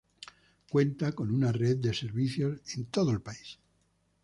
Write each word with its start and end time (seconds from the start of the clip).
Cuenta 0.71 1.11
con 1.11 1.29
una 1.31 1.51
red 1.51 1.77
de 1.77 1.93
servicios 1.93 2.59
en 2.75 2.85
todo 2.85 3.11
el 3.11 3.21
país. 3.21 3.59